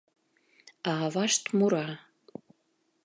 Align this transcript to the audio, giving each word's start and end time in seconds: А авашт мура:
А 0.89 0.91
авашт 1.05 1.43
мура: 1.57 1.87